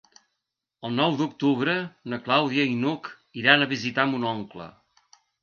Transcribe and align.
El 0.87 0.95
nou 0.99 1.11
d'octubre 1.19 1.75
na 2.13 2.19
Clàudia 2.29 2.65
i 2.71 2.73
n'Hug 2.81 3.11
iran 3.43 3.67
a 3.67 3.69
visitar 3.75 4.09
mon 4.15 4.27
oncle. 4.33 4.69